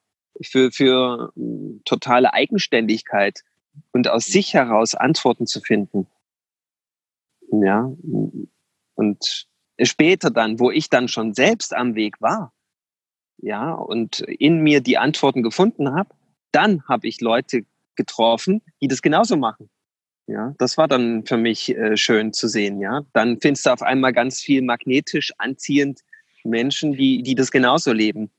[0.43, 1.33] für, für
[1.85, 3.45] totale Eigenständigkeit
[3.93, 6.09] und aus sich heraus Antworten zu finden.
[7.53, 7.89] Ja,
[8.95, 9.47] und
[9.81, 12.53] später dann, wo ich dann schon selbst am Weg war,
[13.39, 16.11] ja, und in mir die Antworten gefunden habe,
[16.51, 19.71] dann habe ich Leute getroffen, die das genauso machen.
[20.27, 22.81] Ja, das war dann für mich äh, schön zu sehen.
[22.81, 26.01] Ja, dann findest du auf einmal ganz viel magnetisch anziehend
[26.45, 28.31] Menschen, die, die das genauso leben.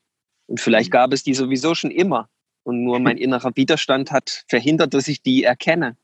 [0.47, 2.29] Und vielleicht gab es die sowieso schon immer.
[2.63, 5.95] Und nur mein innerer Widerstand hat verhindert, dass ich die erkenne.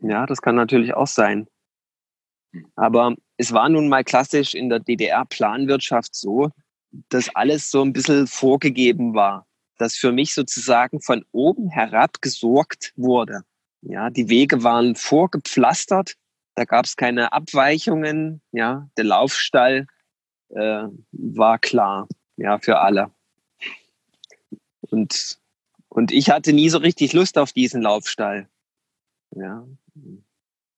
[0.00, 1.46] Ja, das kann natürlich auch sein.
[2.74, 6.50] Aber es war nun mal klassisch in der DDR-Planwirtschaft so,
[7.08, 9.46] dass alles so ein bisschen vorgegeben war,
[9.78, 13.42] dass für mich sozusagen von oben herab gesorgt wurde.
[13.82, 16.14] Ja, die Wege waren vorgepflastert,
[16.54, 18.40] da gab es keine Abweichungen.
[18.52, 19.86] Ja, der Laufstall
[20.50, 23.10] äh, war klar, ja, für alle.
[24.80, 25.38] Und,
[25.88, 28.48] und ich hatte nie so richtig Lust auf diesen Laufstall.
[29.34, 29.66] Ja,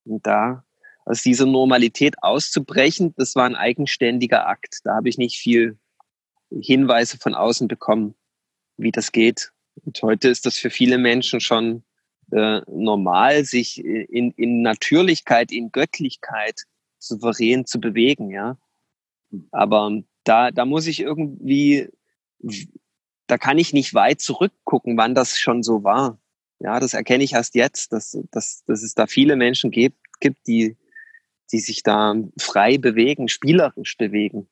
[0.05, 0.65] und da
[1.05, 4.81] aus dieser Normalität auszubrechen, das war ein eigenständiger Akt.
[4.85, 5.79] Da habe ich nicht viel
[6.51, 8.15] Hinweise von außen bekommen,
[8.77, 9.53] wie das geht.
[9.85, 11.85] Und heute ist das für viele Menschen schon
[12.33, 16.63] äh, normal, sich in, in Natürlichkeit, in Göttlichkeit
[16.99, 18.59] souverän zu bewegen, ja.
[19.51, 21.89] Aber da, da muss ich irgendwie,
[23.27, 26.19] da kann ich nicht weit zurückgucken, wann das schon so war.
[26.61, 30.47] Ja, das erkenne ich erst jetzt, dass, dass, dass es da viele Menschen gibt, gibt,
[30.47, 30.77] die
[31.55, 34.49] die sich da frei bewegen, spielerisch bewegen.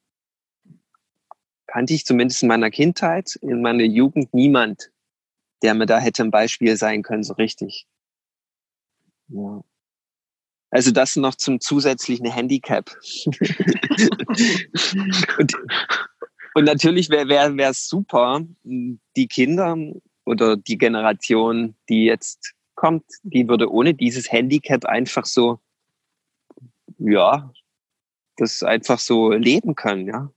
[1.66, 4.91] Kannte ich zumindest in meiner Kindheit, in meiner Jugend niemand,
[5.62, 7.86] der mir da hätte ein Beispiel sein können, so richtig.
[9.28, 9.62] Ja.
[10.70, 12.90] Also das noch zum zusätzlichen Handicap.
[15.38, 15.54] und,
[16.54, 19.76] und, natürlich wäre wär, wär super, die Kinder
[20.24, 25.60] oder die Generation, die jetzt kommt, die würde ohne dieses Handicap einfach so
[27.10, 27.52] ja,
[28.36, 30.32] das einfach so leben können, ja.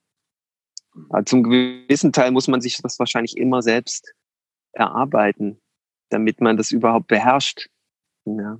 [1.09, 4.13] Aber zum gewissen Teil muss man sich das wahrscheinlich immer selbst
[4.75, 5.59] erarbeiten,
[6.09, 7.69] damit man das überhaupt beherrscht.
[8.25, 8.59] Ja.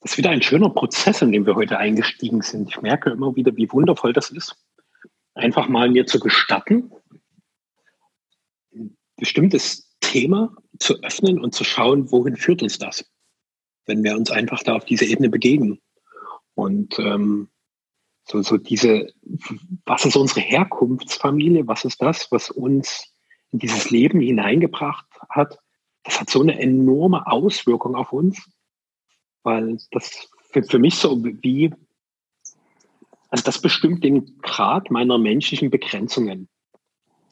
[0.00, 2.68] Das ist wieder ein schöner Prozess, in dem wir heute eingestiegen sind.
[2.68, 4.56] Ich merke immer wieder, wie wundervoll das ist,
[5.34, 6.90] einfach mal mir zu gestatten,
[8.74, 13.04] ein bestimmtes Thema zu öffnen und zu schauen, wohin führt uns das,
[13.86, 15.80] wenn wir uns einfach da auf diese Ebene begegnen.
[16.54, 17.48] Und ähm,
[18.24, 19.12] so, so diese,
[19.84, 21.66] was ist unsere Herkunftsfamilie?
[21.66, 23.12] Was ist das, was uns
[23.52, 25.58] in dieses Leben hineingebracht hat?
[26.02, 28.50] Das hat so eine enorme Auswirkung auf uns,
[29.42, 31.72] weil das für, für mich so wie,
[33.28, 36.48] also das bestimmt den Grad meiner menschlichen Begrenzungen.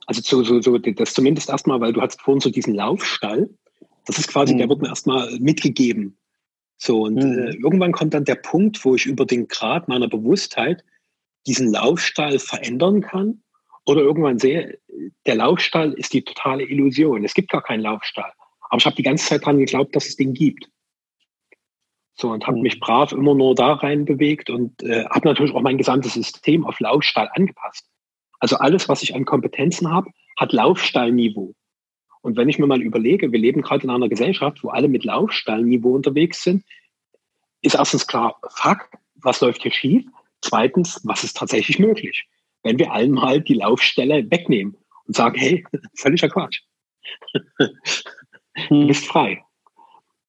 [0.07, 3.51] Also so, so, so das zumindest erstmal, weil du hast vorhin so diesen Laufstall,
[4.07, 4.59] das ist quasi, mhm.
[4.59, 6.17] der wird mir erstmal mitgegeben.
[6.77, 7.39] So, und mhm.
[7.39, 10.83] äh, irgendwann kommt dann der Punkt, wo ich über den Grad meiner Bewusstheit
[11.47, 13.43] diesen Laufstall verändern kann.
[13.91, 14.79] Oder irgendwann sehe,
[15.27, 17.25] der Laufstall ist die totale Illusion.
[17.25, 18.33] Es gibt gar keinen Laufstall.
[18.61, 20.71] Aber ich habe die ganze Zeit daran geglaubt, dass es den gibt.
[22.15, 22.63] So, und habe mhm.
[22.63, 26.65] mich brav immer nur da rein bewegt und äh, habe natürlich auch mein gesamtes System
[26.65, 27.91] auf Laufstall angepasst.
[28.39, 31.57] Also alles, was ich an Kompetenzen habe, hat Laufstallniveau.
[32.23, 35.03] Und wenn ich mir mal überlege, wir leben gerade in einer Gesellschaft, wo alle mit
[35.03, 36.63] Laufstallniveau unterwegs sind,
[37.61, 40.05] ist erstens klar, fuck, was läuft hier schief?
[40.43, 42.29] Zweitens, was ist tatsächlich möglich?
[42.63, 46.61] Wenn wir allen mal die Laufstelle wegnehmen und sagen, hey, völliger Quatsch.
[48.69, 49.43] du bist frei.